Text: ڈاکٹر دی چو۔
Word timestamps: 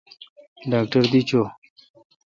ڈاکٹر 0.69 1.03
دی 1.11 1.21
چو۔ 1.29 1.41